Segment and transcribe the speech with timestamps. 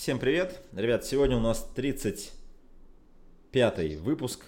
[0.00, 0.62] Всем привет.
[0.74, 4.46] Ребят, сегодня у нас 35-й выпуск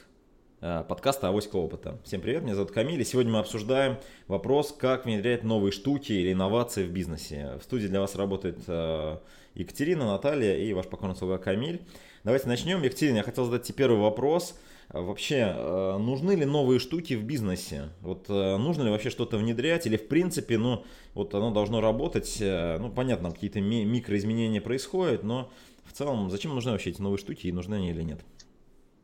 [0.63, 1.99] э, подкаста «Авоська опыта».
[2.05, 6.33] Всем привет, меня зовут Камиль, и сегодня мы обсуждаем вопрос, как внедрять новые штуки или
[6.33, 7.59] инновации в бизнесе.
[7.61, 9.19] В студии для вас работает э,
[9.53, 11.83] Екатерина, Наталья и ваш покорный слуга Камиль.
[12.25, 12.83] Давайте начнем.
[12.83, 14.59] Екатерина, я хотел задать тебе первый вопрос–
[15.01, 17.91] вообще, э, нужны ли новые штуки в бизнесе?
[18.01, 19.87] Вот э, нужно ли вообще что-то внедрять?
[19.87, 20.85] Или в принципе, ну,
[21.15, 25.51] вот оно должно работать, э, ну, понятно, какие-то ми- микроизменения происходят, но
[25.85, 28.21] в целом, зачем нужны вообще эти новые штуки и нужны они или нет?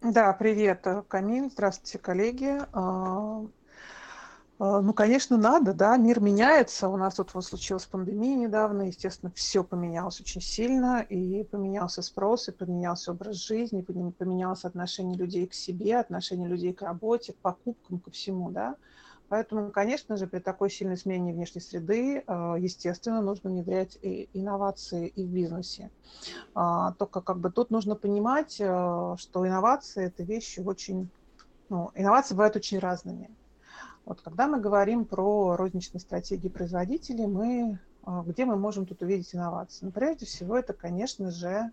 [0.01, 2.59] Да, привет, Камиль, здравствуйте, коллеги.
[4.61, 6.89] А, ну, конечно, надо, да, мир меняется.
[6.89, 12.49] У нас тут вот случилась пандемия недавно, естественно, все поменялось очень сильно, и поменялся спрос,
[12.49, 18.01] и поменялся образ жизни, поменялось отношение людей к себе, отношение людей к работе, к покупкам,
[18.01, 18.77] ко всему, да.
[19.29, 25.07] Поэтому, конечно же, при такой сильной смене внешней среды, а, естественно, нужно внедрять и инновации
[25.09, 25.93] и в бизнесе.
[26.55, 29.17] А, только как бы тут нужно понимать, что
[29.47, 31.11] инновации– это вещи очень…
[31.71, 33.38] Ну, инновации бывают очень разными.
[34.09, 39.35] Вот когда мы говорим про розничные стратегии производителей, мы, а, где мы можем тут увидеть
[39.35, 39.85] инновации?
[39.85, 41.71] Ну, прежде всего, это, конечно же,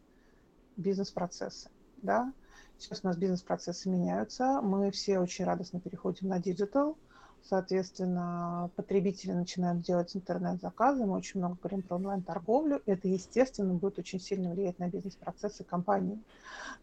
[0.76, 1.70] бизнес-процессы.
[2.02, 2.34] Да?
[2.78, 6.98] Сейчас у нас бизнес-процессы меняются, мы все очень радостно переходим на digital,
[7.42, 14.20] соответственно, потребители начинают делать интернет-заказы, мы очень много говорим про онлайн-торговлю, это, естественно, будет очень
[14.20, 16.22] сильно влиять на бизнес-процессы компании.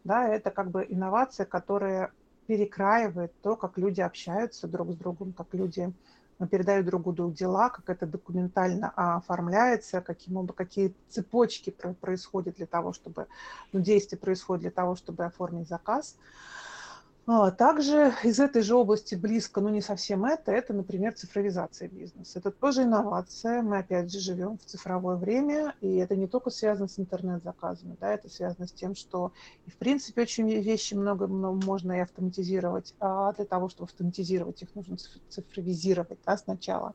[0.02, 2.10] Да, это как бы инновация, которая
[2.46, 5.92] перекраивает то, как люди общаются друг с другом, как люди
[6.38, 11.70] э, передают друг другу дела, как это документально оформляется, каким, какие цепочки
[12.00, 13.26] происходят для того, чтобы,
[13.72, 16.16] ну, действия происходят для того, чтобы оформить заказ.
[16.16, 16.71] А,
[17.52, 22.40] также из этой же области близко, но не совсем это, это, например, цифровизация бизнеса.
[22.40, 23.62] Это тоже инновация.
[23.62, 28.12] Мы, опять же, живем в цифровое время, и это не только связано с интернет-заказами, да,
[28.12, 29.32] это связано с тем, что,
[29.66, 34.74] и, в принципе, очень вещи много можно и автоматизировать, а для того, чтобы автоматизировать их,
[34.74, 34.96] нужно
[35.28, 36.92] цифровизировать да, сначала.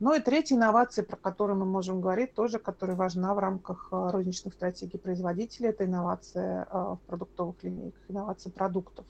[0.00, 4.10] Ну и третья инновация, про которую мы можем говорить, тоже, которая важна в рамках а,
[4.10, 9.04] розничных стратегий производителей, это инновация а, в продуктовых линейках, инновация продуктов.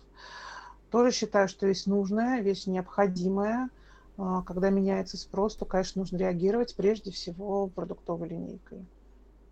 [0.90, 3.68] Тоже считаю, что вещь нужная, вещь необходимая.
[4.16, 8.84] А, когда меняется спрос, то, конечно, нужно реагировать прежде всего продуктовой линейкой.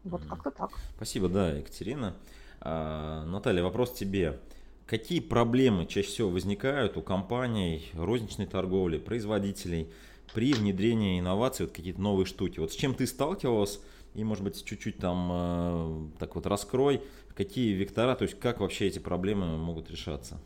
[0.05, 0.71] Вот как-то так.
[0.97, 2.15] Спасибо, да, Екатерина.
[2.61, 4.39] А, Наталья, вопрос тебе.
[4.87, 9.91] Какие проблемы чаще всего возникают у компаний розничной торговли, производителей
[10.35, 12.61] при внедрении инноваций, вот какие-то новые штуки?
[12.61, 13.81] Вот с чем ты сталкивалась?
[14.15, 17.03] И, может быть, чуть-чуть там э, так вот раскрой,
[17.35, 20.39] какие вектора, то есть как вообще эти проблемы могут решаться?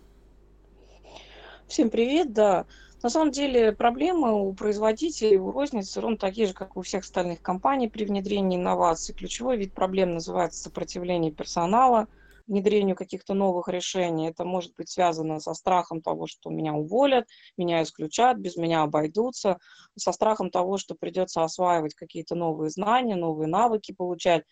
[1.69, 2.65] Всем привет, да.
[3.03, 7.43] На самом деле проблемы у производителей, у розницы ровно такие же, как у всех остальных
[7.43, 9.15] компаний при внедрении инноваций.
[9.17, 12.07] Ключевой вид проблем называется сопротивление персонала
[12.47, 14.29] внедрению каких-то новых решений.
[14.29, 17.27] Это может быть связано со страхом того, что меня уволят,
[17.57, 19.59] меня исключат, без меня обойдутся,
[19.97, 24.45] со страхом того, что придется осваивать какие-то новые знания, новые навыки получать.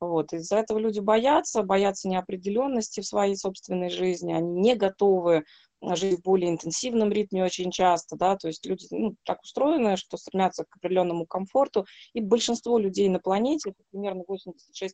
[0.00, 0.32] Вот.
[0.32, 5.44] Из-за этого люди боятся, боятся неопределенности в своей собственной жизни, они не готовы
[5.82, 10.16] жить в более интенсивном ритме очень часто, да, то есть люди ну, так устроены, что
[10.16, 14.92] стремятся к определенному комфорту, и большинство людей на планете, примерно 86%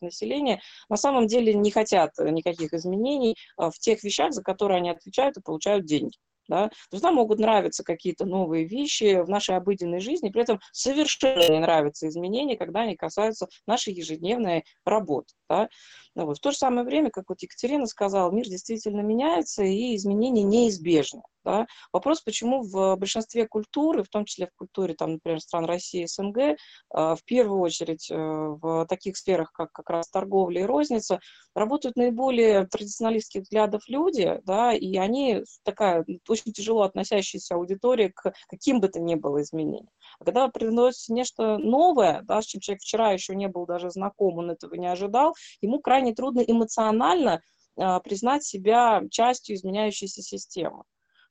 [0.00, 4.90] населения, на самом деле не хотят никаких изменений а, в тех вещах, за которые они
[4.90, 6.16] отвечают и получают деньги.
[6.48, 6.68] Да?
[6.68, 11.52] То есть нам могут нравиться какие-то новые вещи в нашей обыденной жизни, при этом совершенно
[11.52, 15.34] не нравятся изменения, когда они касаются нашей ежедневной работы.
[15.48, 15.68] Да?
[16.14, 16.38] Ну, вот.
[16.38, 21.22] В то же самое время, как вот Екатерина сказала, мир действительно меняется, и изменения неизбежны.
[21.44, 21.66] Да?
[21.92, 26.02] Вопрос, почему в большинстве культур, и в том числе в культуре, там, например, стран России
[26.02, 26.58] и СНГ,
[26.90, 31.20] а, в первую очередь э, в таких сферах, как как раз торговля и розница,
[31.54, 38.80] работают наиболее традиционалистских взглядов люди, да, и они такая очень тяжело относящаяся аудитория к каким
[38.80, 39.88] бы то ни было изменениям.
[40.20, 44.38] А когда приносится нечто новое, да, с чем человек вчера еще не был даже знаком,
[44.38, 47.40] он этого не ожидал, ему крайне трудно эмоционально
[47.76, 50.82] а, признать себя частью изменяющейся системы.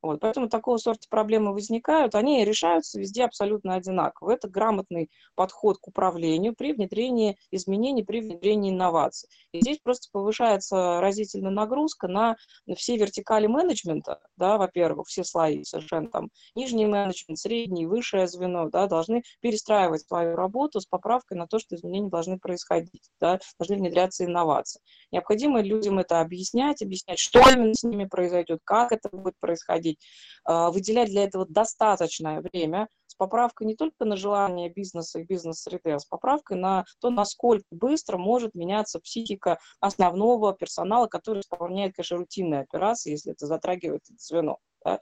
[0.01, 4.31] Вот, поэтому такого сорта проблемы возникают, они решаются везде абсолютно одинаково.
[4.31, 9.29] Это грамотный подход к управлению при внедрении изменений, при внедрении инноваций.
[9.51, 12.35] И здесь просто повышается разительная нагрузка на
[12.75, 18.87] все вертикали менеджмента, да, во-первых, все слои совершенно там, нижний менеджмент, средний, высшее звено, да,
[18.87, 24.25] должны перестраивать свою работу с поправкой на то, что изменения должны происходить, да, должны внедряться
[24.25, 24.81] инновации.
[25.11, 29.99] Необходимо людям это объяснять, объяснять, что именно с ними произойдет, как это будет происходить, происходить,
[30.45, 35.91] а, выделять для этого достаточное время, с поправкой не только на желание бизнеса и бизнес-среды,
[35.91, 42.17] а с поправкой на то, насколько быстро может меняться психика основного персонала, который исполняет, конечно,
[42.17, 44.57] рутинные операции, если это затрагивает это звено.
[44.85, 44.99] Да?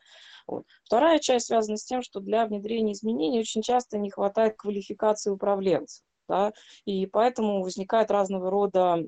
[0.47, 0.63] Вот.
[0.83, 6.03] Вторая часть связана с тем, что для внедрения изменений очень часто не хватает квалификации управленцев.
[6.27, 6.53] Да?
[6.85, 9.03] И поэтому возникают разного рода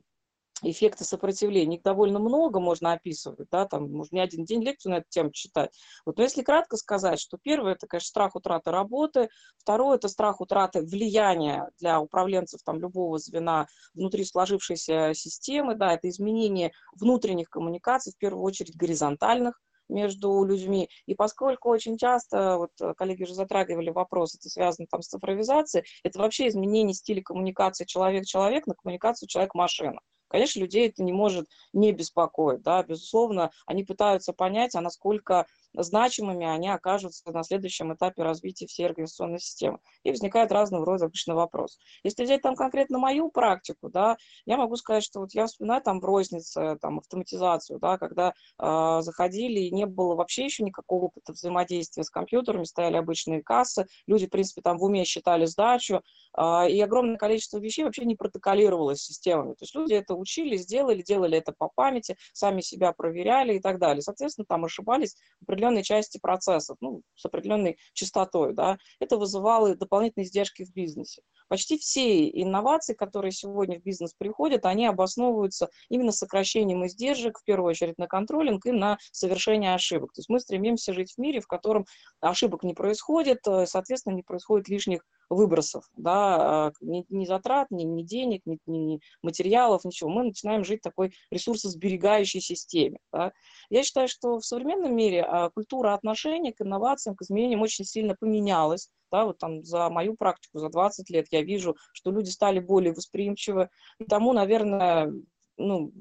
[0.64, 1.78] эффекты сопротивления.
[1.78, 5.32] Их довольно много можно описывать, да, там можно не один день лекцию на эту тему
[5.32, 5.72] читать.
[6.06, 10.42] Вот, но если кратко сказать, что первое, это, конечно, страх утраты работы, второе, это страх
[10.42, 18.14] утраты влияния для управленцев там любого звена внутри сложившейся системы, да, это изменение внутренних коммуникаций,
[18.14, 20.90] в первую очередь горизонтальных, между людьми.
[21.06, 26.20] И поскольку очень часто, вот коллеги уже затрагивали вопрос, это связано там с цифровизацией, это
[26.20, 30.02] вообще изменение стиля коммуникации человек-человек на коммуникацию человек-машина.
[30.28, 36.46] Конечно, людей это не может не беспокоить, да, безусловно, они пытаются понять, а насколько значимыми
[36.46, 39.80] они окажутся на следующем этапе развития всей организационной системы.
[40.04, 41.78] И возникает разного рода обычно вопрос.
[42.04, 46.00] Если взять там конкретно мою практику, да, я могу сказать, что вот я вспоминаю там
[46.00, 51.34] в рознице, там автоматизацию, да, когда э, заходили и не было вообще еще никакого опыта
[51.34, 56.02] взаимодействия с компьютерами, стояли обычные кассы, люди, в принципе, там в уме считали сдачу,
[56.38, 59.54] э, и огромное количество вещей вообще не протоколировалось системами.
[59.54, 63.80] То есть люди это учили, сделали, делали это по памяти, сами себя проверяли и так
[63.80, 64.02] далее.
[64.02, 70.26] Соответственно, там ошибались в определенной части процессов, ну, с определенной частотой, да, это вызывало дополнительные
[70.26, 71.22] издержки в бизнесе.
[71.48, 77.70] Почти все инновации, которые сегодня в бизнес приходят, они обосновываются именно сокращением издержек, в первую
[77.70, 80.14] очередь на контролинг и на совершение ошибок.
[80.14, 81.86] То есть мы стремимся жить в мире, в котором
[82.20, 87.84] ошибок не происходит, э, соответственно, не происходит лишних выбросов, да, а, ни, ни затрат, ни,
[87.84, 90.10] ни денег, ни, ни материалов, ничего.
[90.10, 93.00] Мы начинаем жить такой ресурсосберегающей системе.
[93.12, 93.32] Да.
[93.70, 98.16] Я считаю, что в современном мире а, культура отношений к инновациям, к изменениям очень сильно
[98.20, 98.90] поменялась.
[99.12, 102.94] Да, вот там за мою практику, за 20 лет я вижу, что люди стали более
[102.94, 103.70] восприимчивы.
[104.00, 105.14] И тому, наверное,
[105.58, 105.94] ну,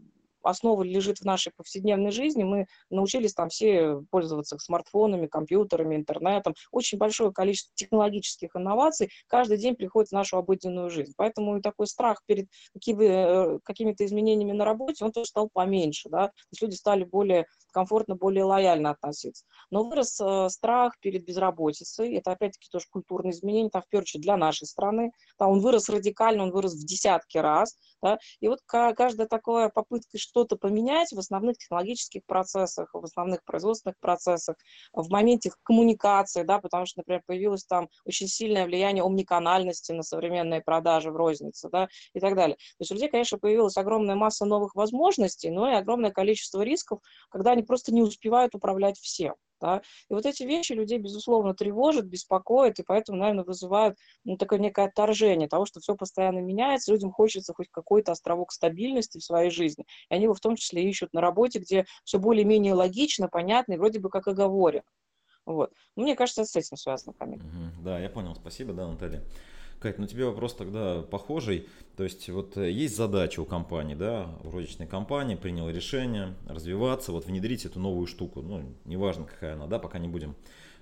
[0.48, 2.44] основа лежит в нашей повседневной жизни.
[2.44, 6.54] Мы научились там все пользоваться смартфонами, компьютерами, интернетом.
[6.70, 11.12] Очень большое количество технологических инноваций каждый день приходит в нашу обыденную жизнь.
[11.16, 16.08] Поэтому и такой страх перед э, какими-то изменениями на работе, он тоже стал поменьше.
[16.08, 16.28] Да?
[16.28, 17.46] То есть люди стали более
[17.76, 19.44] комфортно, более лояльно относиться.
[19.70, 22.17] Но вырос э, страх перед безработицей.
[22.17, 25.12] Это опять-таки тоже культурные изменения, там, в первую очередь, для нашей страны.
[25.37, 27.76] Там он вырос радикально, он вырос в десятки раз.
[28.00, 28.19] Да?
[28.40, 34.56] И вот каждая такая попытка что-то поменять в основных технологических процессах, в основных производственных процессах,
[34.94, 40.62] в моменте коммуникации, да, потому что, например, появилось там очень сильное влияние омниканальности на современные
[40.62, 42.56] продажи в рознице, да, и так далее.
[42.56, 47.00] То есть у людей, конечно, появилась огромная масса новых возможностей, но и огромное количество рисков,
[47.28, 49.34] когда они просто не успевают управлять всем.
[49.60, 49.82] Да?
[50.10, 54.86] И вот эти вещи людей, безусловно, тревожат, беспокоят, и поэтому, наверное, вызывают ну, такое некое
[54.86, 59.84] отторжение того, что все постоянно меняется, людям хочется хоть какой-то островок стабильности в своей жизни.
[60.10, 63.78] И они его в том числе ищут на работе, где все более-менее логично, понятно и
[63.78, 64.84] вроде бы как оговорено.
[65.46, 65.72] Вот.
[65.94, 67.40] Мне кажется, это с этим связано, Камиль.
[67.82, 68.34] Да, я понял.
[68.34, 69.22] Спасибо, да, Наталья.
[69.78, 71.67] Кать, ну тебе вопрос тогда похожий.
[71.96, 77.12] То есть вот э, есть задача у компании, да, у розничной компании, приняла решение развиваться,
[77.12, 80.34] вот внедрить эту новую штуку, ну, неважно какая она, да, пока не будем.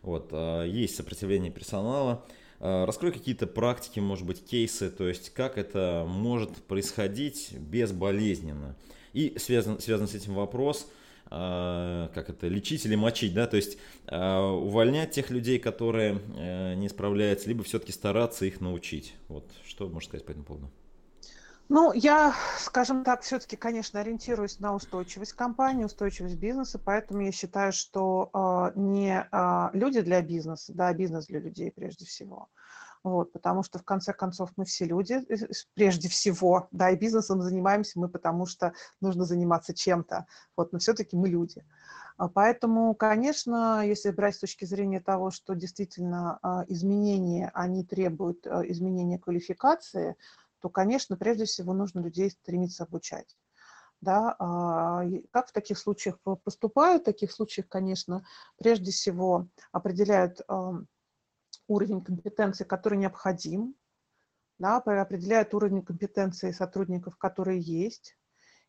[0.03, 2.25] Вот, а, есть сопротивление персонала.
[2.61, 8.77] А, раскрой какие-то практики, может быть, кейсы, то есть как это может происходить безболезненно.
[9.13, 10.89] И связан, связан с этим вопрос–
[11.29, 16.89] как это, лечить или мочить, да, то есть а, увольнять тех людей, которые э, не
[16.89, 19.15] справляются, либо все-таки стараться их научить.
[19.29, 20.71] Вот что можно сказать по этому поводу?
[21.71, 27.73] Ну, я, скажем так, все-таки, конечно, ориентируюсь на устойчивость компании, устойчивость бизнеса, поэтому я считаю,
[27.73, 28.31] что
[28.75, 32.49] э, не э, люди для бизнеса, да, а бизнес для людей прежде всего.
[33.05, 35.37] Вот, потому что, в конце концов, мы все люди, э,
[35.75, 41.15] прежде всего, да, и бизнесом занимаемся мы, потому что нужно заниматься чем-то, вот, но все-таки
[41.15, 41.63] мы люди.
[42.17, 48.47] А поэтому, конечно, если брать с точки зрения того, что действительно а, изменения, они требуют
[48.47, 50.17] а, изменения квалификации,
[50.61, 53.37] то, конечно, прежде всего нужно людей стремиться обучать.
[54.01, 54.35] Да,
[55.31, 57.03] как в таких случаях поступают?
[57.03, 58.23] В таких случаях, конечно,
[58.59, 60.43] прежде всего определяют
[61.69, 63.75] уровень компетенции, который необходим,
[64.59, 68.17] да, определяют уровень компетенции сотрудников, которые есть,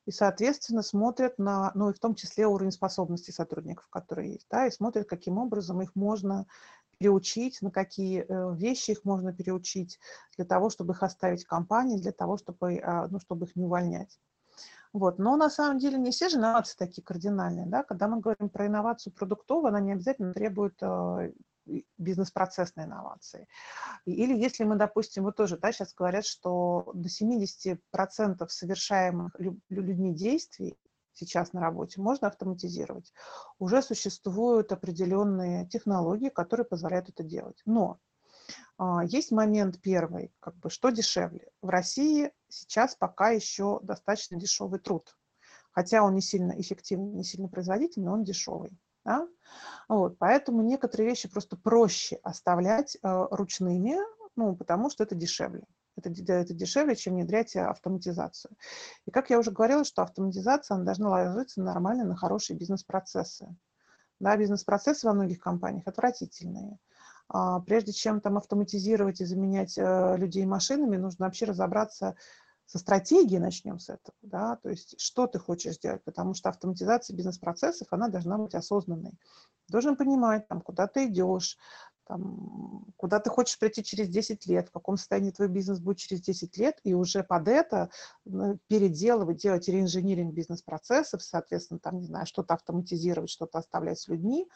[0.06, 4.68] и, соответственно, смотрят на, ну и в том числе уровень способностей сотрудников, которые есть, да,
[4.68, 6.46] и смотрят, каким образом их можно
[6.98, 10.00] переучить, на какие э, вещи их можно переучить
[10.38, 13.66] для того, чтобы их оставить в компании, для того, чтобы, а, ну, чтобы их не
[13.66, 14.20] увольнять.
[14.94, 15.20] Вот.
[15.20, 17.66] Но на самом деле не все же инновации такие кардинальные.
[17.66, 17.84] Да?
[17.84, 20.82] Когда мы говорим про инновацию продуктовую, она не обязательно требует
[21.98, 23.48] бизнес-процессной инновации.
[24.06, 29.36] Или если мы, допустим, вот тоже да, сейчас говорят, что до 70% совершаемых
[29.70, 30.78] людьми действий
[31.14, 33.14] сейчас на работе можно автоматизировать.
[33.58, 37.62] Уже существуют определенные технологии, которые позволяют это делать.
[37.66, 38.00] Но
[38.78, 41.50] а, есть момент первый, как бы что дешевле.
[41.62, 45.18] В России сейчас пока еще достаточно дешевый труд,
[45.72, 48.78] хотя он не сильно эффективный, не сильно производительный, он дешевый.
[49.06, 49.28] Да?
[49.88, 53.98] Вот, поэтому некоторые вещи просто проще оставлять э, ручными,
[54.36, 55.64] ну, потому что это дешевле.
[55.96, 58.52] Это, это дешевле, чем внедрять автоматизацию.
[59.06, 63.56] И как я уже говорила, что автоматизация она должна ложиться нормально на хорошие бизнес-процессы.
[64.20, 66.78] Да, бизнес-процессы во многих компаниях отвратительные.
[67.28, 72.16] А, прежде чем там автоматизировать и заменять э, людей машинами, нужно вообще разобраться
[72.66, 77.16] со стратегией, начнем с этого, да, то есть что ты хочешь сделать, потому что автоматизация
[77.16, 79.14] бизнес-процессов, она должна быть осознанной.
[79.68, 81.58] должен понимать, там, куда ты идешь,
[82.08, 86.22] там, куда ты хочешь прийти через 10 лет, в каком состоянии твой бизнес будет через
[86.22, 87.90] 10 лет, и уже под это
[88.26, 94.48] ну, переделывать, делать реинжиниринг бизнес-процессов, соответственно, там, не знаю, что-то автоматизировать, что-то оставлять с людьми,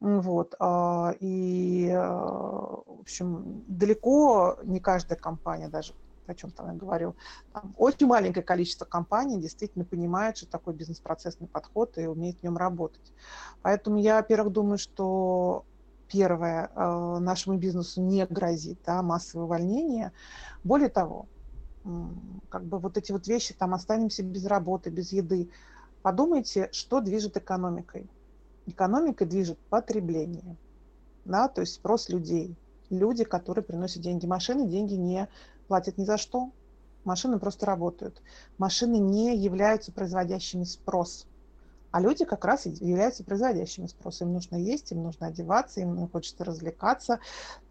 [0.00, 0.54] вот.
[0.58, 5.94] А, и, э, в общем, далеко не каждая компания, даже
[6.28, 7.16] о чем там я говорил,
[7.52, 12.56] там очень маленькое количество компаний действительно понимает, что такой бизнес-процессный подход и умеет в нем
[12.56, 13.12] работать.
[13.62, 15.64] Поэтому я, во-первых, думаю, что
[16.08, 20.12] первое, э, нашему бизнесу не грозит да, массовое увольнение.
[20.62, 21.26] Более того,
[22.48, 25.50] как бы вот эти вот вещи, там останемся без работы, без еды.
[26.02, 28.08] Подумайте, что движет экономикой
[28.66, 30.56] экономикой движет потребление,
[31.24, 32.56] да, то есть спрос людей.
[32.90, 34.26] Люди, которые приносят деньги.
[34.26, 35.28] Машины деньги не
[35.66, 36.50] платят ни за что.
[37.04, 38.20] Машины просто работают.
[38.58, 41.26] Машины не являются производящими спрос.
[41.92, 44.20] А люди как раз являются производящими спрос.
[44.20, 47.20] Им нужно есть, им нужно одеваться, им хочется развлекаться,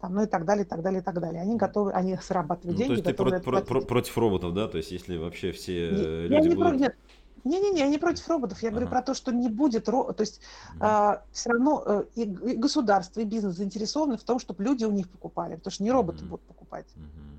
[0.00, 1.42] там, ну и так далее, и так далее, и так далее.
[1.42, 3.02] Они готовы, они зарабатывают ну, деньги.
[3.02, 4.68] То есть ты про- про- против роботов, да?
[4.68, 6.58] То есть если вообще все я, люди я будут...
[6.58, 6.76] Про...
[6.76, 6.96] Нет,
[7.44, 8.60] не-не-не, я не против роботов.
[8.62, 8.76] Я ага.
[8.78, 9.88] говорю про то, что не будет...
[9.88, 10.12] Ро...
[10.12, 10.40] То есть
[10.80, 15.08] а, все равно э, и, государство, и бизнес заинтересованы в том, чтобы люди у них
[15.08, 16.28] покупали, потому что не роботы mm-hmm.
[16.28, 16.86] будут покупать.
[16.96, 17.35] Mm-hmm.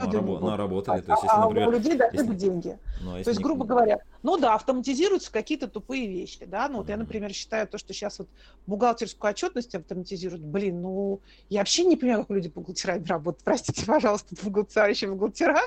[0.00, 2.34] Люди рабо- работали, то есть, если, например, а у людей должны если...
[2.34, 2.78] деньги.
[3.02, 6.88] Ну, а то есть, грубо говоря, ну да, автоматизируются какие-то тупые вещи, да, ну вот
[6.88, 8.26] я, например, считаю то, что сейчас вот
[8.66, 14.34] бухгалтерскую отчетность автоматизируют, блин, ну я вообще не понимаю, как люди бухгалтерами работают, простите, пожалуйста,
[14.42, 15.60] бухгалтера, еще бухгалтера.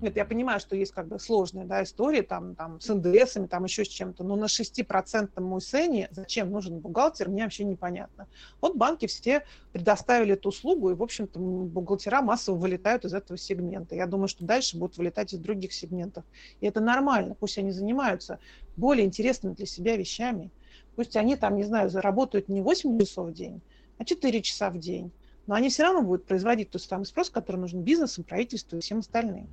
[0.00, 3.64] Нет, я понимаю, что есть как бы сложная, да, история там, там с НДСами, там
[3.64, 8.28] еще с чем-то, но на 6% мой сене зачем нужен бухгалтер, мне вообще непонятно.
[8.60, 13.96] Вот банки все предоставили эту услугу, и, в общем-то, бухгалтера массово вылетают из этого сегмента.
[13.96, 16.22] Я думаю, что дальше будут вылетать из других сегментов.
[16.60, 18.38] И это нормально, пусть они занимаются
[18.76, 20.50] более интересными для себя вещами.
[20.96, 23.60] Пусть они там, не знаю, заработают не 8 часов в день,
[23.98, 25.10] а 4 часа в день.
[25.46, 28.98] Но они все равно будут производить тот самый спрос, который нужен бизнесам, правительству и всем
[28.98, 29.48] остальным.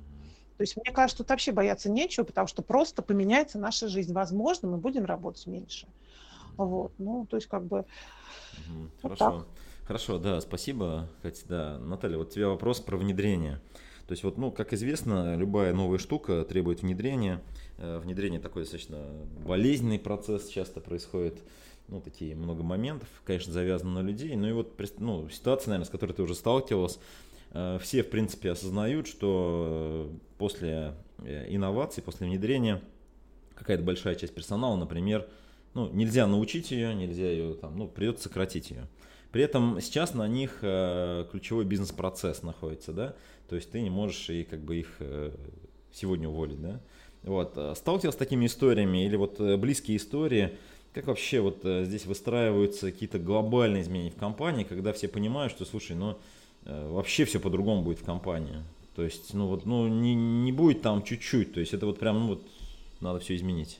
[0.56, 4.12] То есть, мне кажется, тут вообще бояться нечего, потому что просто поменяется наша жизнь.
[4.12, 5.86] Возможно, мы будем работать меньше.
[6.56, 7.84] Вот, ну, то есть, как бы...
[9.00, 9.30] Хорошо.
[9.30, 9.48] Вот
[9.88, 11.44] Хорошо, да, спасибо, Катя.
[11.48, 13.58] Да, Наталья, вот тебе вопрос про внедрение.
[14.06, 17.40] То есть вот, ну, как известно, любая новая штука требует внедрения.
[17.78, 19.06] Э, внедрение такой достаточно
[19.46, 21.38] болезненный процесс часто происходит.
[21.86, 24.34] Ну, такие много моментов, конечно, завязано на людей.
[24.36, 26.98] Ну и вот ну, ситуация, наверное, с которой ты уже сталкивалась,
[27.52, 32.82] э, все, в принципе, осознают, что после э, инноваций, после внедрения
[33.54, 35.28] какая-то большая часть персонала, например,
[35.74, 38.88] ну, нельзя научить ее, нельзя ее там, ну, придется сократить ее.
[39.30, 43.14] При этом сейчас на них ключевой бизнес-процесс находится, да,
[43.48, 44.98] то есть ты не можешь и как бы их
[45.92, 46.80] сегодня уволить, да.
[47.22, 47.52] Вот.
[47.56, 50.52] Э, сталкивался с такими историями или вот близкие истории,
[50.94, 55.94] как вообще вот здесь выстраиваются какие-то глобальные изменения в компании, когда все понимают, что, слушай,
[55.94, 56.16] ну
[56.64, 58.64] вообще все по-другому будет в компании.
[58.96, 62.18] То есть, ну вот, ну не, не будет там чуть-чуть, то есть это вот прям,
[62.18, 62.42] ну вот,
[63.00, 63.78] надо все изменить.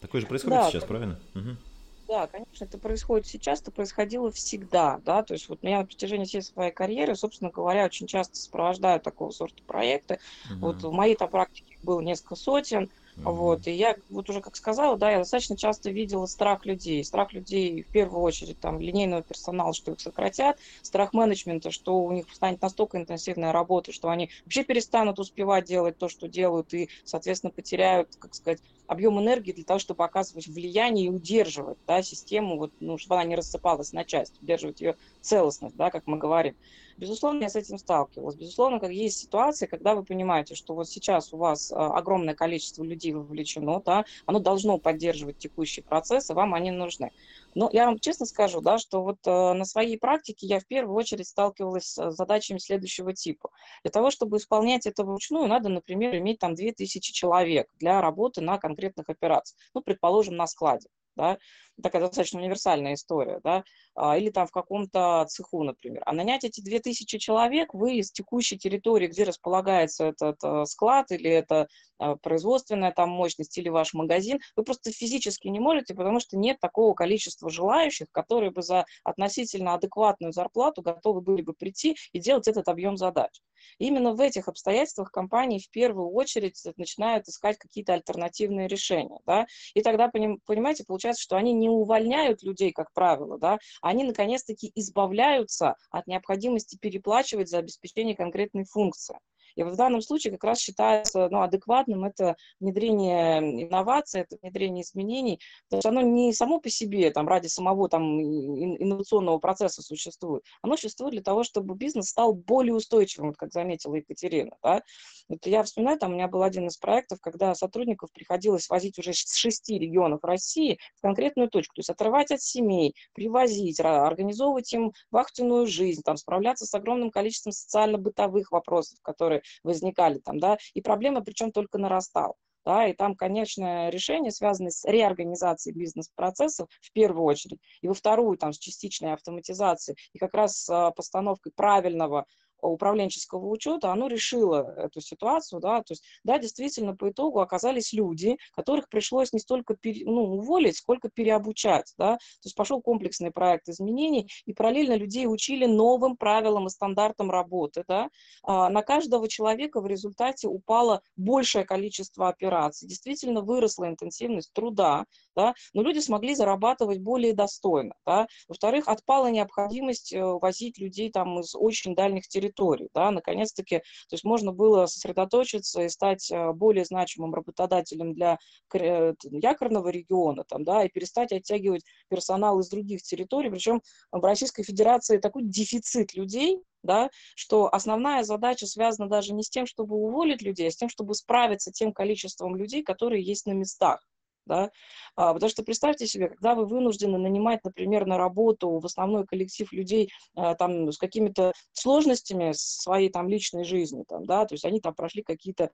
[0.00, 1.18] Такое же происходит да, сейчас, правильно?
[1.34, 1.56] Угу.
[2.06, 6.26] Да, конечно, это происходит сейчас, это происходило всегда, да, то есть вот меня на протяжении
[6.26, 10.18] всей своей карьеры, собственно говоря, очень часто сопровождаю такого сорта проекты.
[10.50, 10.60] Угу.
[10.60, 13.30] Вот в моей то практике было несколько сотен, угу.
[13.32, 17.32] вот, и я вот уже как сказала, да, я достаточно часто видела страх людей, страх
[17.32, 22.26] людей в первую очередь там линейного персонала, что их сократят, страх менеджмента, что у них
[22.30, 27.50] станет настолько интенсивная работа, что они вообще перестанут успевать делать то, что делают, и, соответственно,
[27.50, 32.72] потеряют, как сказать, объем энергии для того, чтобы оказывать влияние и удерживать да, систему, вот,
[32.80, 36.56] ну, чтобы она не рассыпалась на части, удерживать ее целостность, да, как мы говорим.
[36.96, 38.36] Безусловно, я с этим сталкивалась.
[38.36, 42.84] Безусловно, как есть ситуации, когда вы понимаете, что вот сейчас у вас а, огромное количество
[42.84, 47.10] людей вовлечено, да, оно должно поддерживать текущий процесс, и вам они нужны.
[47.54, 50.96] Но я вам честно скажу, да, что вот э, на своей практике я в первую
[50.96, 53.50] очередь сталкивалась с задачами следующего типа.
[53.82, 58.58] Для того, чтобы исполнять это вручную, надо, например, иметь там 2000 человек для работы на
[58.74, 59.58] конкретных операциях.
[59.74, 61.38] Ну, предположим, на складе да,
[61.82, 66.02] такая достаточно универсальная история, да, а, или там в каком-то цеху, например.
[66.06, 71.30] А нанять эти 2000 человек вы из текущей территории, где располагается этот э, склад или
[71.30, 71.68] это
[71.98, 76.58] а, производственная там мощность или ваш магазин, вы просто физически не можете, потому что нет
[76.60, 82.48] такого количества желающих, которые бы за относительно адекватную зарплату готовы были бы прийти и делать
[82.48, 83.30] этот объем задач.
[83.78, 89.18] именно в этих обстоятельствах компании в первую очередь начинают искать какие-то альтернативные решения.
[89.26, 89.46] Да?
[89.74, 93.58] И тогда, понимаете, получается, что они не увольняют людей, как правило, да?
[93.82, 99.18] они наконец-таки избавляются от необходимости переплачивать за обеспечение конкретной функции.
[99.56, 105.40] И в данном случае как раз считается ну, адекватным это внедрение инноваций, это внедрение изменений,
[105.68, 110.76] потому что оно не само по себе, там, ради самого там, инновационного процесса существует, оно
[110.76, 114.56] существует для того, чтобы бизнес стал более устойчивым, вот как заметила Екатерина.
[114.62, 114.82] Да?
[115.28, 119.12] Вот я вспоминаю, там у меня был один из проектов, когда сотрудников приходилось возить уже
[119.12, 124.92] с шести регионов России в конкретную точку, то есть отрывать от семей, привозить, организовывать им
[125.10, 131.22] вахтенную жизнь, там, справляться с огромным количеством социально-бытовых вопросов, которые возникали там, да, и проблема
[131.22, 132.34] причем только нарастала.
[132.64, 138.38] Да, и там конечное решение связано с реорганизацией бизнес-процессов в первую очередь, и во вторую
[138.38, 142.24] там с частичной автоматизацией, и как раз с постановкой правильного
[142.66, 148.36] управленческого учета, оно решило эту ситуацию, да, то есть, да, действительно, по итогу оказались люди,
[148.54, 153.68] которых пришлось не столько пере, ну, уволить, сколько переобучать, да, то есть пошел комплексный проект
[153.68, 158.08] изменений, и параллельно людей учили новым правилам и стандартам работы, да,
[158.42, 165.04] а на каждого человека в результате упало большее количество операций, действительно выросла интенсивность труда,
[165.36, 171.40] да, но люди смогли зарабатывать более достойно, да, во-вторых, отпала необходимость э, возить людей там
[171.40, 172.88] из очень дальних территорий, территорий.
[172.94, 173.10] Да?
[173.10, 178.38] Наконец-таки, то есть можно было сосредоточиться и стать э, более значимым работодателем для
[178.72, 183.50] э, якорного региона там, да, и перестать оттягивать персонал из других территорий.
[183.50, 189.50] Причем в Российской Федерации такой дефицит людей, да, что основная задача связана даже не с
[189.50, 193.52] тем, чтобы уволить людей, а с тем, чтобы справиться тем количеством людей, которые есть на
[193.52, 194.00] местах
[194.46, 194.70] да,
[195.16, 199.72] а, потому что представьте себе, когда вы вынуждены нанимать, например, на работу в основной коллектив
[199.72, 204.80] людей а, там с какими-то сложностями своей там личной жизни, там, да, то есть они
[204.80, 205.70] там прошли какие-то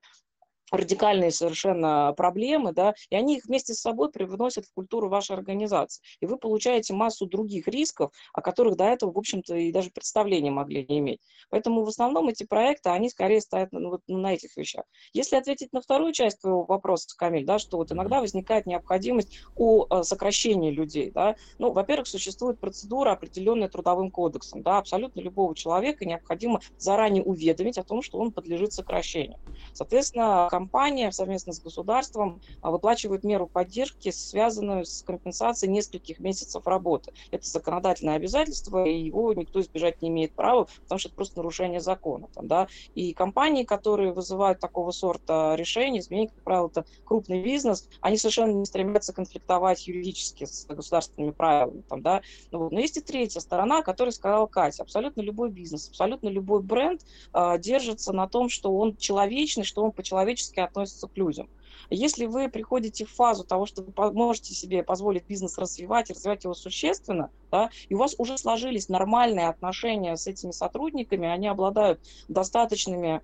[0.71, 6.03] радикальные совершенно проблемы, да, и они их вместе с собой привносят в культуру вашей организации.
[6.21, 10.51] И вы получаете массу других рисков, о которых до этого, в общем-то, и даже представления
[10.51, 11.21] могли не иметь.
[11.51, 14.85] Поэтому в основном эти проекты, они скорее стоят ну, вот, на этих вещах.
[15.13, 19.87] Если ответить на вторую часть твоего вопроса, Камиль, да, что вот иногда возникает необходимость о
[19.91, 26.05] э, сокращении людей, да, ну, во-первых, существует процедура, определенная трудовым кодексом, да, абсолютно любого человека
[26.05, 29.39] необходимо заранее уведомить о том, что он подлежит сокращению.
[29.73, 37.15] Соответственно, компания совместно с государством а, выплачивает меру поддержки, связанную с компенсацией нескольких месяцев работы.
[37.31, 41.81] Это законодательное обязательство, и его никто избежать не имеет права, потому что это просто нарушение
[41.81, 42.29] закона.
[42.35, 42.69] Там, да?
[42.95, 48.53] И компании, которые вызывают такого сорта решения, изменения, как правило, это крупный бизнес, они совершенно
[48.53, 51.83] не стремятся конфликтовать юридически с государственными правилами.
[51.89, 52.21] Там, да?
[52.51, 52.69] ну.
[52.71, 54.83] Но есть и третья сторона, которая сказала Катя.
[54.83, 57.01] Абсолютно любой бизнес, абсолютно любой бренд
[57.33, 61.49] э, держится на том, что он человечный, что он по-человечески критически относятся к людям.
[61.89, 66.45] Если вы приходите в фазу того, что вы можете себе позволить бизнес развивать и развивать
[66.45, 72.01] его существенно, да, и у вас уже сложились нормальные отношения с этими сотрудниками, они обладают
[72.29, 73.23] достаточными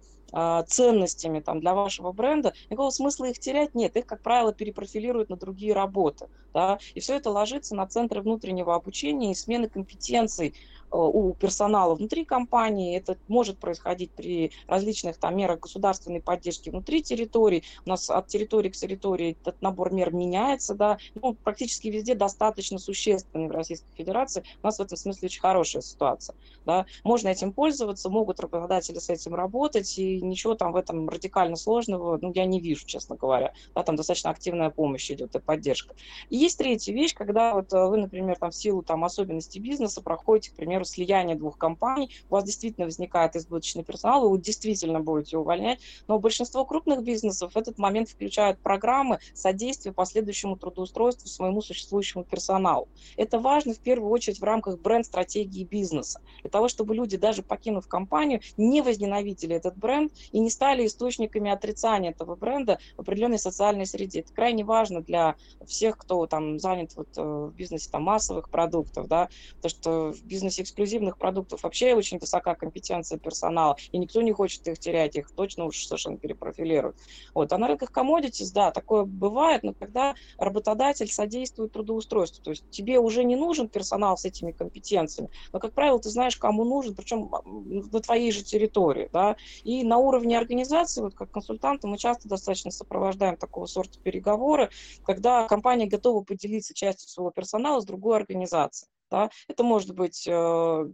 [0.66, 3.96] ценностями там, для вашего бренда, никакого смысла их терять нет.
[3.96, 6.28] Их, как правило, перепрофилируют на другие работы.
[6.52, 10.54] Да, и все это ложится на центры внутреннего обучения и смены компетенций
[10.92, 12.96] Э, у персонала внутри компании.
[12.96, 17.64] Это может происходить при различных там, мерах государственной поддержки внутри территории.
[17.84, 20.74] У нас от территории к территории этот набор мер меняется.
[20.74, 20.98] Да?
[21.14, 24.44] Ну, практически везде достаточно существенный в Российской Федерации.
[24.62, 26.36] У нас в этом смысле очень хорошая ситуация.
[26.64, 26.86] Да?
[27.04, 32.18] Можно этим пользоваться, могут работодатели с этим работать, и ничего там в этом радикально сложного
[32.20, 33.52] ну, я не вижу, честно говоря.
[33.74, 35.94] Да, там достаточно активная помощь идет и поддержка.
[36.31, 40.00] И есть третья вещь, когда вот э, вы, например, там, в силу там, особенностей бизнеса
[40.02, 45.00] проходите, к примеру, примеру, слияние двух компаний, у вас действительно возникает избыточный персонал, вы действительно
[45.00, 51.62] будете увольнять, но большинство крупных бизнесов в этот момент включают программы содействия последующему трудоустройству своему
[51.62, 52.88] существующему персоналу.
[53.16, 57.87] Это важно в первую очередь в рамках бренд-стратегии бизнеса, для того, чтобы люди, даже покинув
[57.87, 63.87] компанию, не возненавидели этот бренд и не стали источниками отрицания этого бренда в определенной социальной
[63.87, 64.21] среде.
[64.21, 69.09] Это крайне важно для всех, кто там занят вот э, в бизнесе там, массовых продуктов,
[69.09, 74.33] да, потому что в бизнесе эксклюзивных продуктов вообще очень высока компетенция персонала, и никто не
[74.33, 76.97] хочет их терять, их точно уж совершенно перепрофилируют.
[77.35, 77.53] Вот.
[77.53, 82.99] А на рынках commodities, да, такое бывает, но когда работодатель содействует трудоустройству, то есть тебе
[82.99, 87.31] уже не нужен персонал с этими компетенциями, но, как правило, ты знаешь, кому нужен, причем
[87.45, 92.70] на твоей же территории, да, и на уровне организации, вот как консультанты, мы часто достаточно
[92.70, 94.70] сопровождаем такого сорта переговоры,
[95.02, 98.90] когда компания готова поделиться частью своего персонала с другой организацией.
[99.11, 99.31] Да?
[99.49, 100.31] Это может быть э,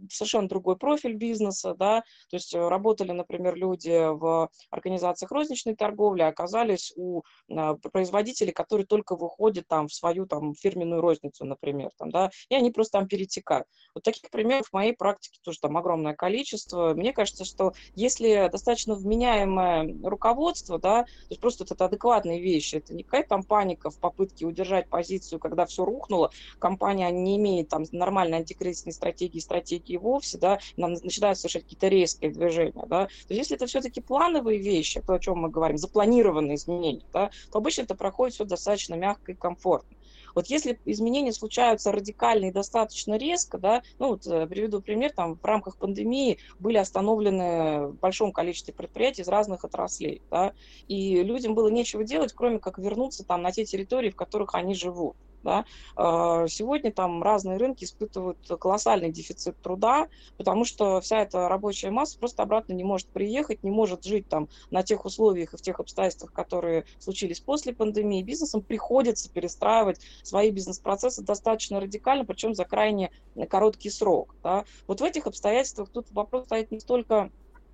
[0.09, 1.75] совершенно другой профиль бизнеса.
[1.77, 2.01] Да?
[2.29, 8.51] То есть э, работали, например, люди в организациях розничной торговли, а оказались у э, производителей,
[8.51, 11.89] которые только выходят там, в свою там, фирменную розницу, например.
[11.97, 12.29] Там, да?
[12.49, 13.67] И они просто там перетекают.
[13.95, 16.93] Вот таких примеров в моей практике тоже там огромное количество.
[16.93, 22.93] Мне кажется, что если достаточно вменяемое руководство, да, то есть просто это адекватные вещи, это
[22.93, 27.85] не какая-то там паника в попытке удержать позицию, когда все рухнуло, компания не имеет там
[28.03, 33.39] нормальной антикризисной стратегии, стратегии вовсе, да, нам начинают совершать какие-то резкие движения, да, то есть
[33.39, 37.83] если это все-таки плановые вещи, то, о чем мы говорим, запланированные изменения, да, то обычно
[37.83, 39.97] это проходит все достаточно мягко и комфортно.
[40.35, 45.37] Вот если изменения случаются радикально и достаточно резко, да, ну вот э, приведу пример, там
[45.37, 50.53] в рамках пандемии были остановлены в большом количестве предприятий из разных отраслей, да,
[50.87, 54.73] и людям было нечего делать, кроме как вернуться там на те территории, в которых они
[54.73, 55.15] живут.
[55.43, 55.65] Да?
[55.95, 62.17] А, сегодня там разные рынки испытывают колоссальный дефицит труда, потому что вся эта рабочая масса
[62.17, 65.79] просто обратно не может приехать, не может жить там на тех условиях и в тех
[65.79, 68.23] обстоятельствах, которые случились после пандемии.
[68.23, 73.11] Бизнесам приходится перестраивать свои бизнес-процессы достаточно радикально, причем за крайне
[73.49, 74.35] короткий срок.
[74.43, 74.65] Да?
[74.87, 77.31] Вот в этих обстоятельствах тут вопрос стоит не столько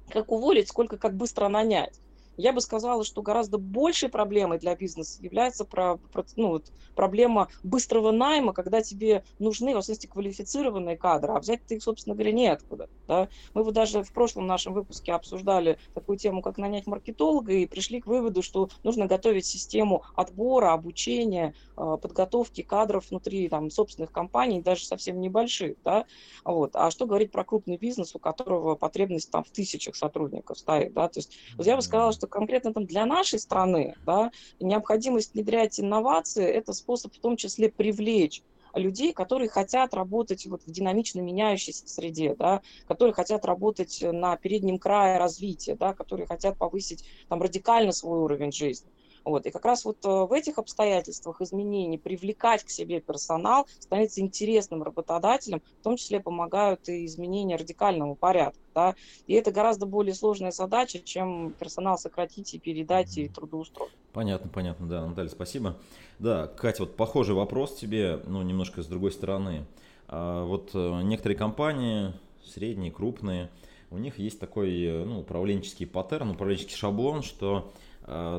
[0.09, 2.01] как уволить, сколько как быстро нанять.
[2.39, 7.49] Я бы сказала, что гораздо большей проблемой для бизнеса является про, про, ну, вот, проблема
[7.63, 12.31] быстрого найма, когда тебе нужны, в особенности, квалифицированные кадры, а взять ты их, собственно говоря,
[12.31, 12.89] неоткуда.
[13.07, 13.27] Да?
[13.53, 17.99] Мы вот даже в прошлом нашем выпуске обсуждали такую тему, как нанять маркетолога, и пришли
[17.99, 24.61] к выводу, что нужно готовить систему отбора, обучения, а, подготовки кадров внутри там, собственных компаний,
[24.61, 25.75] даже совсем небольших.
[25.83, 26.05] Да?
[26.45, 26.71] Вот.
[26.75, 30.93] А что говорить про крупный бизнес, у которого потребность там, в тысячах сотрудников стоит.
[30.93, 31.09] Да?
[31.09, 35.79] То есть, вот я бы сказала, что конкретно там для нашей страны да, необходимость внедрять
[35.79, 38.41] инновации– это способ в том числе привлечь
[38.73, 44.77] людей, которые хотят работать вот в динамично меняющейся среде, да, которые хотят работать на переднем
[44.77, 48.91] крае развития, да, которые хотят повысить там, радикально свой уровень жизни.
[49.23, 49.45] Вот.
[49.45, 54.83] И как раз вот э, в этих обстоятельствах изменений привлекать к себе персонал становится интересным
[54.83, 58.59] работодателем, в том числе помогают и изменения радикального порядка.
[58.73, 58.95] Да?
[59.27, 63.91] И это гораздо более сложная задача, чем персонал сократить и передать и трудоустроить.
[64.13, 65.77] Понятно, понятно, да, Наталья, спасибо.
[66.19, 69.65] Да, Катя, вот похожий вопрос тебе, ну, немножко с другой стороны.
[70.07, 73.49] А вот э, некоторые компании, средние, крупные,
[73.91, 77.71] у них есть такой э, ну, управленческий паттерн, управленческий шаблон, что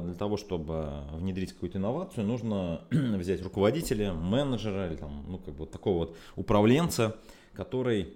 [0.02, 5.60] для того, чтобы внедрить какую-то инновацию, нужно взять руководителя, менеджера или там, ну, как бы
[5.60, 7.16] вот такого вот управленца,
[7.52, 8.14] который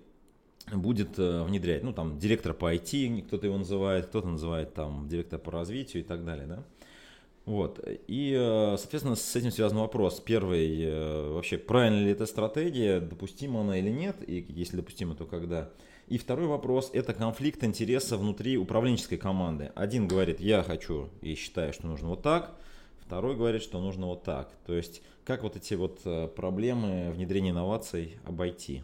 [0.72, 5.38] будет э, внедрять, ну, там, директор по IT, кто-то его называет, кто-то называет там директор
[5.38, 6.64] по развитию и так далее, да.
[7.44, 7.86] Вот.
[8.06, 10.20] И, э, соответственно, с этим связан вопрос.
[10.20, 15.26] Первый, э, вообще, правильно ли эта стратегия, допустима она или нет, и если допустима, то
[15.26, 15.70] когда.
[16.06, 19.72] И второй вопрос– это конфликт интереса внутри управленческой команды.
[19.74, 22.54] Один говорит, я хочу и считаю, что нужно вот так,
[22.98, 24.50] второй говорит, что нужно вот так.
[24.66, 28.82] То есть, как вот эти вот э, проблемы внедрения инноваций обойти?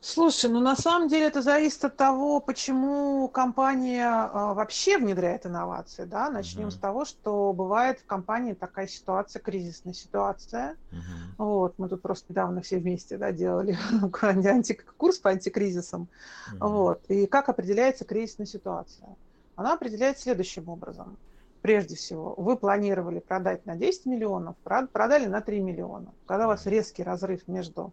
[0.00, 6.04] Слушай, ну на самом деле это зависит от того, почему компания а, вообще внедряет инновации.
[6.04, 6.30] Да?
[6.30, 6.72] Начнем uh-huh.
[6.72, 10.76] с того, что бывает в компании такая ситуация, кризисная ситуация.
[10.92, 10.98] Uh-huh.
[11.38, 13.76] Вот, мы тут просто недавно все вместе да, делали
[14.96, 16.06] курс по антикризисам.
[16.52, 16.68] Uh-huh.
[16.68, 17.04] Вот.
[17.08, 19.16] И как определяется кризисная ситуация?
[19.56, 21.16] Она определяется следующим образом.
[21.60, 26.12] Прежде всего, вы планировали продать на 10 миллионов, продали на 3 миллиона.
[26.26, 27.92] Когда у вас резкий разрыв между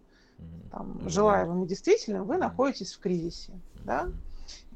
[0.71, 3.53] там, желаемым и действительным, вы находитесь в кризисе.
[3.85, 4.09] Да?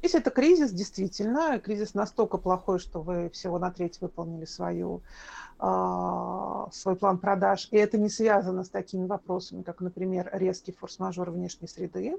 [0.02, 5.02] Если это кризис, действительно, кризис настолько плохой, что вы всего на треть выполнили свою,
[5.58, 11.30] э, свой план продаж, и это не связано с такими вопросами, как, например, резкий форс-мажор
[11.30, 12.16] внешней среды,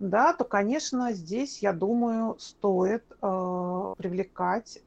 [0.00, 4.80] да, то, конечно, здесь, я думаю, стоит э, привлекать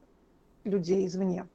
[0.64, 1.46] людей извне.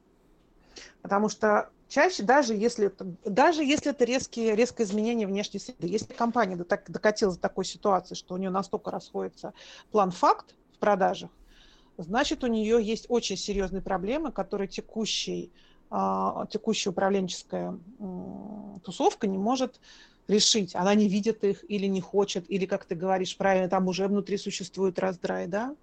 [1.02, 2.92] Потому что чаще, даже если
[3.24, 8.34] даже если это резкие, резкое изменение внешней среды, если компания докатилась до такой ситуации, что
[8.34, 9.54] у нее настолько расходится
[9.90, 11.30] план-факт в продажах,
[11.96, 15.52] значит, у нее есть очень серьезные проблемы, которые текущий,
[15.90, 17.78] а, текущая управленческая
[18.84, 19.80] тусовка не может
[20.28, 20.74] решить.
[20.74, 24.36] Она не видит их или не хочет, или, как ты говоришь правильно, там уже внутри
[24.36, 25.74] существует раздрай, да.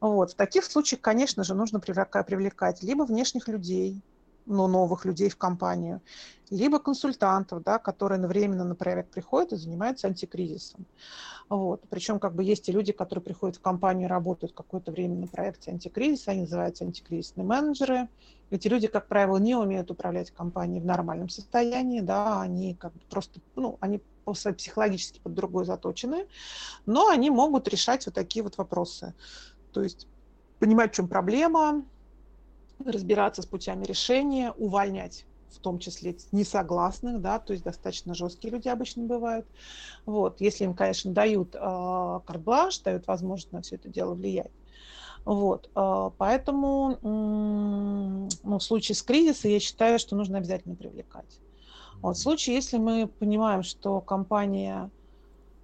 [0.00, 0.32] Вот.
[0.32, 4.02] В таких случаях, конечно же, нужно привлекать либо внешних людей,
[4.48, 6.00] ну, новых людей в компанию,
[6.50, 10.86] либо консультантов, да, которые одновременно на проект приходят и занимаются антикризисом.
[11.48, 11.82] Вот.
[11.88, 15.70] Причем как бы есть и люди, которые приходят в компанию, работают какое-то время на проекте
[15.70, 18.08] антикризиса, они называются антикризисные менеджеры.
[18.50, 23.00] Эти люди, как правило, не умеют управлять компанией в нормальном состоянии, да, они как бы
[23.10, 24.00] просто, ну, они
[24.56, 26.26] психологически под другой заточены,
[26.84, 29.14] но они могут решать вот такие вот вопросы.
[29.72, 30.06] То есть
[30.58, 31.84] понимать, в чем проблема,
[32.84, 38.68] разбираться с путями решения, увольнять в том числе несогласных, да, то есть достаточно жесткие люди
[38.68, 39.46] обычно бывают.
[40.04, 44.52] Вот, если им, конечно, дают э, карт-бланш, дают возможность на все это дело влиять.
[45.24, 51.40] Вот, э, поэтому ну, в случае с кризисом я считаю, что нужно обязательно привлекать.
[52.02, 54.90] Вот, в случае, если мы понимаем, что компания а,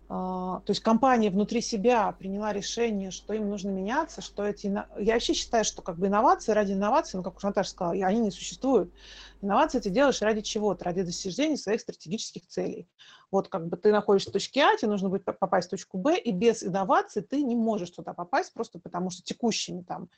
[0.06, 4.66] то есть компания внутри себя приняла решение, что им нужно меняться, что эти...
[4.98, 8.20] Я вообще считаю, что как бы инновации ради инноваций, ну, как уже Наташа сказала, они
[8.20, 8.92] не существуют.
[9.40, 12.86] Инновации ты делаешь ради чего-то, ради достижения своих стратегических целей.
[13.30, 16.18] Вот как бы ты находишься в точке А, тебе нужно будет попасть в точку Б,
[16.18, 20.10] и без инноваций ты не можешь туда попасть, просто потому что текущими там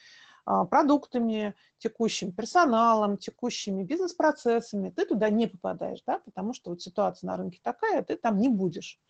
[0.45, 7.29] а, продуктами, текущим персоналом, текущими бизнес-процессами ты туда не попадаешь, да, потому что вот ситуация
[7.29, 9.01] на рынке такая, ты там не будешь.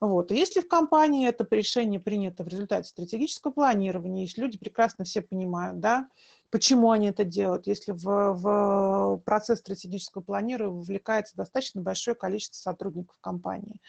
[0.00, 0.30] Вот.
[0.30, 5.78] Если в компании это решение принято в результате стратегического планирования, если люди прекрасно все понимают,
[5.80, 6.08] да,
[6.48, 13.16] почему они это делают, если в, в процесс стратегического планирования вовлекается достаточно большое количество сотрудников
[13.20, 13.82] компании,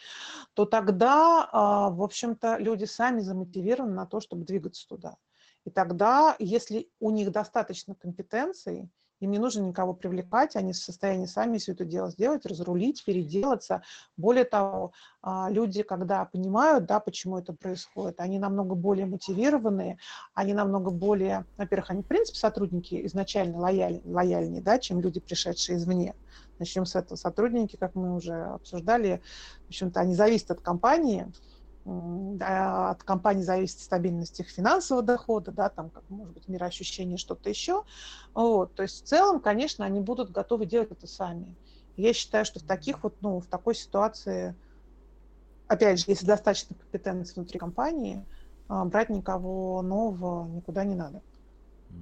[0.52, 5.16] то тогда, а, в общем-то, люди сами замотивированы на то, чтобы двигаться туда.
[5.64, 8.90] И тогда, если у них достаточно компетенций,
[9.22, 13.82] им не нужно никого привлекать, они в состоянии сами все это дело сделать, разрулить, переделаться.
[14.16, 19.98] Более того, а, люди, когда понимают, да, почему это происходит, они намного более мотивированные,
[20.34, 25.78] они намного более, во-первых, они в принципе сотрудники изначально лояль, лояльнее, да, чем люди, пришедшие
[25.78, 26.16] извне.
[26.58, 27.16] Начнем с этого.
[27.16, 29.22] Сотрудники, как мы уже обсуждали,
[29.66, 31.32] в общем-то, они зависят от компании,
[31.84, 37.82] от компании зависит стабильность их финансового дохода, да, там, как, может быть, мироощущение, что-то еще.
[38.34, 38.74] Вот.
[38.74, 41.56] То есть в целом, конечно, они будут готовы делать это сами.
[41.96, 44.54] Я считаю, что в таких вот, ну, в такой ситуации,
[45.66, 48.24] опять же, если достаточно компетенции внутри компании,
[48.68, 51.20] а, брать никого нового никуда не надо.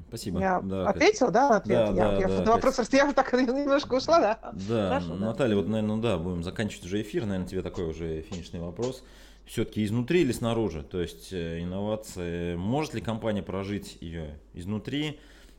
[0.09, 0.40] Спасибо.
[0.40, 1.79] Я да, ответила, да, ответ?
[1.79, 4.53] Да, я, да, я да, вопрос, просто я так немножко ушла, да?
[4.69, 5.62] Да, Хорошо, Наталья, да.
[5.62, 9.03] вот, наверное, да, будем заканчивать уже эфир, наверное, тебе такой уже финишный вопрос
[9.51, 10.85] все-таки изнутри или снаружи?
[10.85, 15.19] То есть э, инновации, может ли компания прожить ее изнутри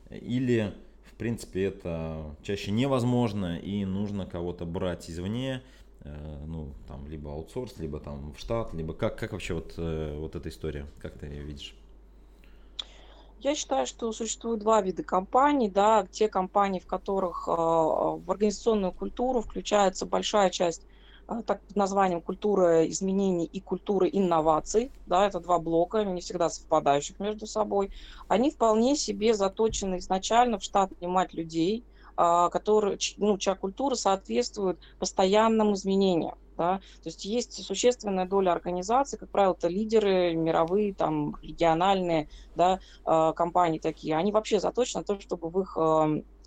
[0.10, 0.74] или
[1.04, 5.62] в принципе это чаще невозможно и нужно кого-то брать извне,
[6.00, 10.16] э, ну там либо аутсорс, либо там в штат, либо как, как вообще вот, э,
[10.18, 11.76] вот эта история, как ты ее видишь?
[13.42, 15.68] Я считаю, что существует два вида компаний.
[15.68, 20.84] Да, те компании, в которых в организационную культуру включается большая часть
[21.46, 24.92] так под названием «Культура изменений» и «Культура инноваций».
[25.06, 27.92] Да, это два блока, не всегда совпадающих между собой.
[28.28, 31.84] Они вполне себе заточены изначально в штат нанимать людей,
[32.18, 36.38] а, которые, ну, чья культура соответствует постоянным изменениям.
[36.58, 36.78] Да?
[37.02, 43.34] То есть есть существенная доля организаций, как правило, это лидеры мировые, там, региональные да, а,
[43.34, 44.16] компании такие.
[44.16, 45.78] Они вообще заточены на то, чтобы в их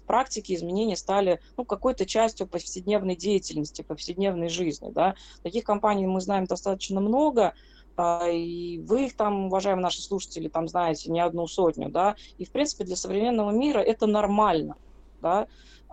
[0.06, 4.90] практики изменения стали ну, какой-то частью повседневной деятельности, повседневной жизни.
[4.90, 5.14] Да.
[5.42, 7.54] Таких компаний мы знаем достаточно много,
[7.96, 12.44] а, и вы их там, уважаемые наши слушатели, там знаете не одну сотню, да, и
[12.44, 14.76] в принципе для современного мира это нормально,
[15.22, 15.46] да,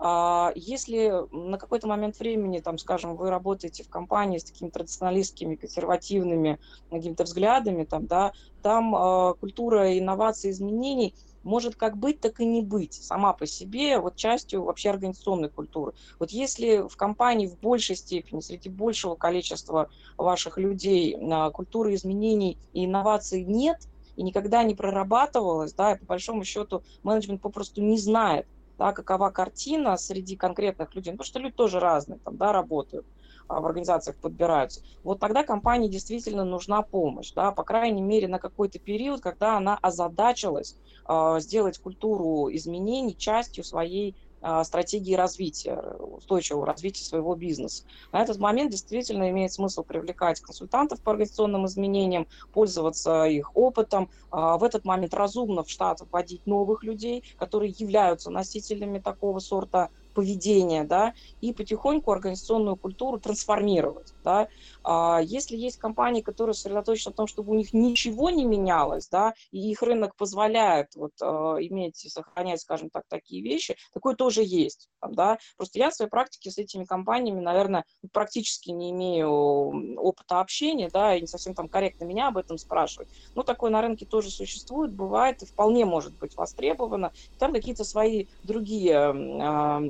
[0.04, 5.54] а если на какой-то момент времени, там, скажем, вы работаете в компании с такими традиционалистскими,
[5.54, 6.58] консервативными
[6.90, 12.62] какими-то взглядами, там, да, там э, культура инноваций, изменений– может как быть, так и не
[12.62, 15.92] быть сама по себе вот частью вообще организационной культуры.
[16.18, 21.16] Вот если в компании в большей степени, среди большего количества ваших людей
[21.52, 23.78] культуры изменений и инноваций нет,
[24.16, 28.46] и никогда не прорабатывалось, да, и по большому счету менеджмент попросту не знает,
[28.78, 33.06] да, какова картина среди конкретных людей, ну, потому что люди тоже разные, там, да, работают
[33.06, 38.38] а, в организациях подбираются, вот тогда компании действительно нужна помощь, да, по крайней мере на
[38.38, 40.76] какой-то период, когда она озадачилась
[41.08, 47.84] э, сделать культуру изменений частью своей а, стратегии развития, устойчивого развития своего бизнеса.
[48.10, 54.58] На этот момент действительно имеет смысл привлекать консультантов по организационным изменениям, пользоваться их опытом, а,
[54.58, 60.84] в этот момент разумно в штат вводить новых людей, которые являются носителями такого сорта поведения,
[60.84, 64.48] да, и потихоньку организационную культуру трансформировать, да.
[64.84, 69.34] А если есть компании, которые сосредоточены на том, чтобы у них ничего не менялось, да,
[69.50, 74.88] и их рынок позволяет вот э, иметь сохранять, скажем так, такие вещи, такое тоже есть,
[75.00, 75.38] да.
[75.56, 81.16] Просто я в своей практике с этими компаниями, наверное, практически не имею опыта общения, да,
[81.16, 83.08] и не совсем там корректно меня об этом спрашивать.
[83.34, 87.12] Но такое на рынке тоже существует, бывает и вполне может быть востребовано.
[87.38, 89.80] Там какие-то свои другие а,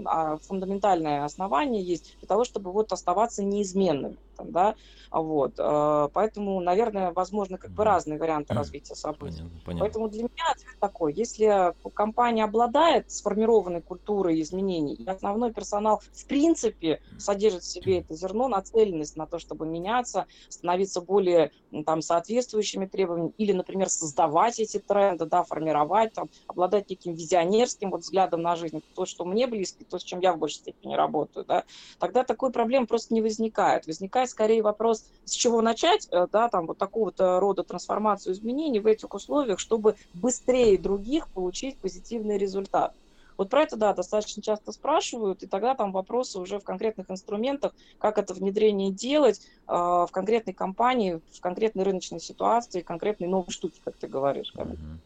[0.42, 4.18] фундаментальное основание есть для того, чтобы вот оставаться неизменными.
[4.36, 4.74] Там, да?
[5.10, 9.42] вот, а, поэтому, наверное, возможно как бы разные варианты развития событий.
[9.42, 9.84] Понятно, понятно.
[9.84, 16.26] Поэтому для меня ответ такой, если компания обладает сформированной культурой изменений, и основной персонал в
[16.26, 21.50] принципе содержит в себе это зерно, нацеленность на то, чтобы меняться, становиться более
[21.86, 28.00] там, соответствующими требованиям, или, например, создавать эти тренды, да, формировать, там, обладать неким визионерским вот
[28.00, 31.44] взглядом на жизнь, то, что мне близко, то, с чем я в большей степени работаю,
[31.46, 31.64] да,
[31.98, 33.86] тогда такой проблем просто не возникает.
[33.86, 38.86] Возникает скорее вопрос, с чего начать, э, да, там вот такого-то рода трансформацию изменений в
[38.86, 42.94] этих условиях, чтобы быстрее других получить позитивный результат.
[43.36, 47.74] Вот про это, да, достаточно часто спрашивают, и тогда там вопросы уже в конкретных инструментах,
[47.98, 53.80] как это внедрение делать э, в конкретной компании, в конкретной рыночной ситуации, конкретной новой штуке,
[53.84, 54.52] как ты говоришь.
[54.52, 54.98] Как uh-huh.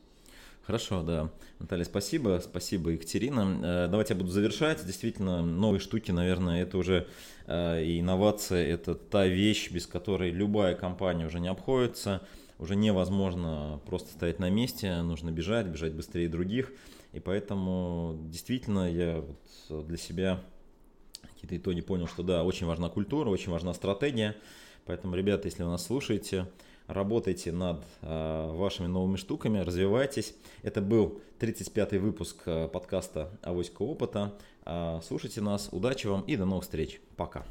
[0.67, 1.31] Хорошо, да.
[1.61, 2.41] Наталья, спасибо.
[2.43, 3.61] Спасибо, Екатерина.
[3.63, 4.85] Э, давайте я буду завершать.
[4.85, 7.07] Действительно, новые штуки, наверное, это уже
[7.47, 12.27] э, и инновация, это та вещь, без которой любая компания уже не обходится.
[12.59, 16.73] Уже невозможно просто стоять на месте, нужно бежать, бежать быстрее других.
[17.13, 19.25] И поэтому действительно я
[19.69, 20.43] для себя
[21.35, 24.35] какие-то итоги понял, что да, очень важна культура, очень важна стратегия.
[24.85, 26.49] Поэтому, ребята, если вы нас слушаете,
[26.87, 30.35] работайте над э, вашими новыми штуками, развивайтесь.
[30.63, 34.35] Это был 35-й выпуск э, подкаста «Авоська опыта».
[34.65, 37.01] Э, слушайте нас, удачи вам и до новых встреч.
[37.17, 37.45] Пока.